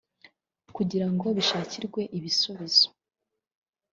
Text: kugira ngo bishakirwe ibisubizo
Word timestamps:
kugira 0.75 1.07
ngo 1.13 1.27
bishakirwe 1.37 2.01
ibisubizo 2.17 2.87